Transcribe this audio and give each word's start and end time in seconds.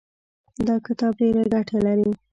دا 0.67 0.75
کتاب 0.85 1.13
ډېره 1.21 1.43
ګټه 1.53 1.77
لري. 1.85 2.11